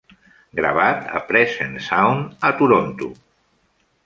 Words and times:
Gravat 0.59 1.05
a 1.19 1.21
Presence 1.27 1.85
Sound 1.91 2.35
a 2.51 2.55
Toronto. 2.63 3.15